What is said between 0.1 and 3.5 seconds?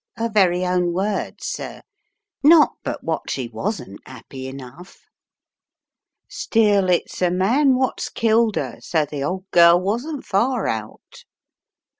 'Er very own words, sir, not but what she